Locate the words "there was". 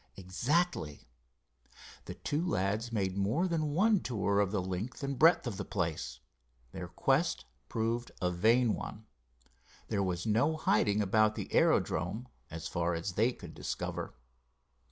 9.89-10.25